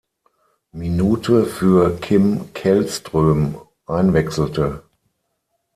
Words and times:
Minute 0.71 1.45
für 1.45 1.95
Kim 1.99 2.49
Källström 2.55 3.61
einwechselte. 3.85 4.81